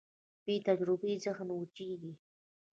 بېتجربې 0.45 1.11
ذهن 1.23 1.49
وچېږي. 1.55 2.13